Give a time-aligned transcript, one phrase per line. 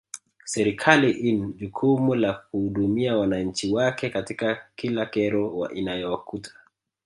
[0.45, 6.51] Serikali in jukumu la kuhudumia wananchi wake katika kila kero inayowakuta